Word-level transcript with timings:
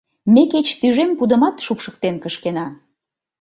Ме 0.33 0.43
кеч 0.51 0.67
тӱжем 0.79 1.11
пудымат 1.17 1.55
шупшыктен 1.65 2.15
кышкена... 2.23 2.67